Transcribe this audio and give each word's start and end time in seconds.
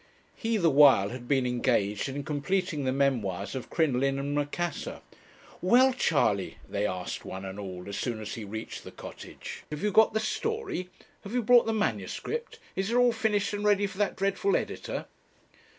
He 0.35 0.57
the 0.57 0.71
while 0.71 1.09
had 1.09 1.27
been 1.27 1.45
engaged 1.45 2.09
in 2.09 2.23
completing 2.23 2.85
the 2.85 2.91
memoirs 2.91 3.53
of 3.53 3.69
'Crinoline 3.69 4.17
and 4.17 4.33
Macassar.' 4.35 5.01
'Well, 5.61 5.93
Charley,' 5.93 6.57
they 6.67 6.87
asked, 6.87 7.23
one 7.23 7.45
and 7.45 7.59
all, 7.59 7.83
as 7.87 7.97
soon 7.99 8.19
as 8.19 8.33
he 8.33 8.43
reached 8.43 8.83
the 8.83 8.89
Cottage, 8.89 9.63
'have 9.69 9.83
you 9.83 9.91
got 9.91 10.13
the 10.13 10.19
story? 10.19 10.89
Have 11.23 11.33
you 11.33 11.43
brought 11.43 11.67
the 11.67 11.71
manuscript? 11.71 12.57
Is 12.75 12.89
it 12.89 12.95
all 12.95 13.13
finished 13.13 13.53
and 13.53 13.63
ready 13.63 13.85
for 13.85 13.99
that 13.99 14.15
dreadful 14.15 14.55
editor?' 14.55 15.05